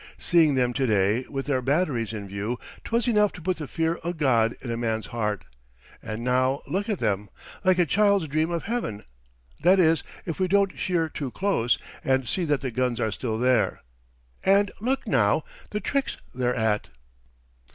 [0.17, 3.99] Seeing them to day, with their batteries in view, 'twas enough to put the fear
[4.03, 5.45] o' God in a man's heart,
[6.01, 7.29] and now look at them
[7.63, 9.03] like a child's dream of heaven
[9.61, 13.37] that is, if we don't sheer too close and see that the guns are still
[13.37, 13.83] there.
[14.43, 16.89] And, look now, the tricks they're at!"